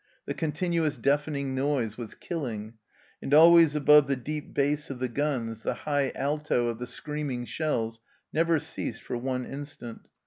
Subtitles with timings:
[0.25, 2.73] The continuous deafening noise was killing,
[3.21, 7.45] and always above the deep bass of the guns the high alto of the screaming
[7.45, 8.01] shells
[8.33, 10.07] never ceased for one instant.